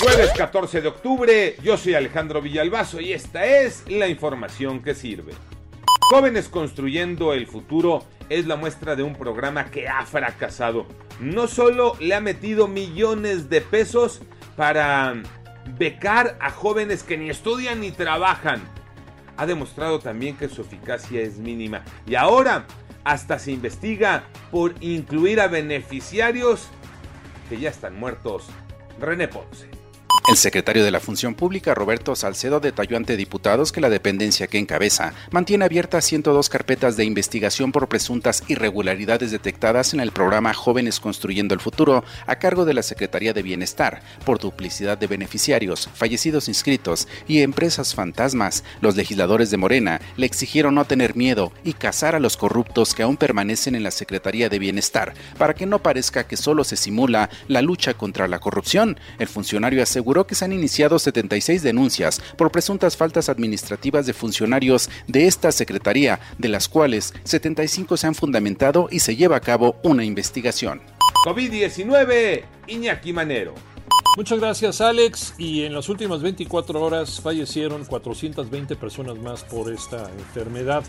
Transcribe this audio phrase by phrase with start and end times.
[0.00, 5.34] Jueves 14 de octubre, yo soy Alejandro Villalbazo y esta es la información que sirve.
[6.08, 10.86] Jóvenes construyendo el futuro es la muestra de un programa que ha fracasado.
[11.20, 14.22] No solo le ha metido millones de pesos
[14.56, 15.22] para
[15.78, 18.62] becar a jóvenes que ni estudian ni trabajan.
[19.36, 21.84] Ha demostrado también que su eficacia es mínima.
[22.06, 22.64] Y ahora
[23.04, 26.68] hasta se investiga por incluir a beneficiarios
[27.50, 28.48] que ya están muertos.
[28.98, 29.79] René Ponce.
[30.30, 34.58] El secretario de la Función Pública, Roberto Salcedo, detalló ante diputados que la dependencia que
[34.58, 41.00] encabeza mantiene abiertas 102 carpetas de investigación por presuntas irregularidades detectadas en el programa Jóvenes
[41.00, 46.46] Construyendo el Futuro a cargo de la Secretaría de Bienestar por duplicidad de beneficiarios, fallecidos
[46.46, 48.62] inscritos y empresas fantasmas.
[48.80, 53.02] Los legisladores de Morena le exigieron no tener miedo y cazar a los corruptos que
[53.02, 57.30] aún permanecen en la Secretaría de Bienestar para que no parezca que solo se simula
[57.48, 58.96] la lucha contra la corrupción.
[59.18, 64.88] El funcionario aseguró que se han iniciado 76 denuncias por presuntas faltas administrativas de funcionarios
[65.06, 69.76] de esta Secretaría, de las cuales 75 se han fundamentado y se lleva a cabo
[69.82, 70.80] una investigación.
[71.24, 73.54] COVID-19, Iñaki Manero.
[74.16, 80.10] Muchas gracias Alex y en las últimas 24 horas fallecieron 420 personas más por esta
[80.18, 80.82] enfermedad.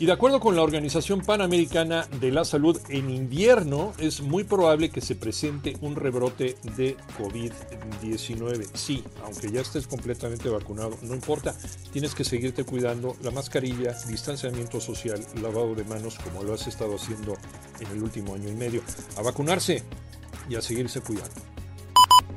[0.01, 4.89] Y de acuerdo con la Organización Panamericana de la Salud, en invierno es muy probable
[4.89, 8.67] que se presente un rebrote de COVID-19.
[8.73, 11.55] Sí, aunque ya estés completamente vacunado, no importa,
[11.93, 16.97] tienes que seguirte cuidando, la mascarilla, distanciamiento social, lavado de manos, como lo has estado
[16.97, 17.35] haciendo
[17.79, 18.81] en el último año y medio.
[19.19, 19.83] A vacunarse
[20.49, 21.43] y a seguirse cuidando.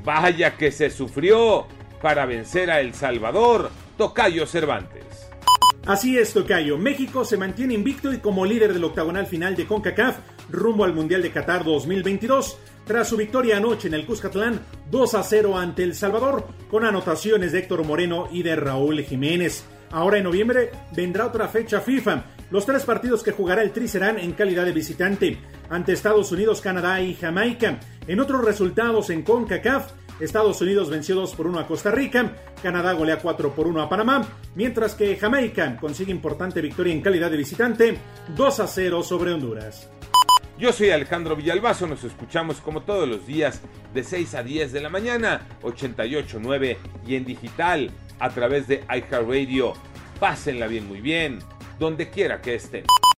[0.04, 1.66] Vaya que se sufrió
[2.02, 5.30] para vencer a El Salvador, Tocayo Cervantes.
[5.86, 6.78] Así es, Tocayo.
[6.78, 10.16] México se mantiene invicto y como líder del octagonal final de CONCACAF
[10.48, 15.22] rumbo al Mundial de Qatar 2022, tras su victoria anoche en el Cuscatlán 2 a
[15.22, 19.66] 0 ante El Salvador, con anotaciones de Héctor Moreno y de Raúl Jiménez.
[19.90, 22.24] Ahora en noviembre vendrá otra fecha FIFA.
[22.50, 26.62] Los tres partidos que jugará el Tri serán en calidad de visitante ante Estados Unidos,
[26.62, 27.78] Canadá y Jamaica.
[28.06, 32.32] En otros resultados en CONCACAF, Estados Unidos venció 2 por 1 a Costa Rica,
[32.62, 37.30] Canadá golea 4 por 1 a Panamá, mientras que Jamaica consigue importante victoria en calidad
[37.30, 37.98] de visitante
[38.36, 39.88] 2 a 0 sobre Honduras.
[40.56, 43.60] Yo soy Alejandro Villalbazo, nos escuchamos como todos los días
[43.92, 49.72] de 6 a 10 de la mañana, 88.9 y en digital a través de iHeartRadio.
[50.20, 51.40] Pásenla bien, muy bien,
[51.80, 52.84] donde quiera que estén.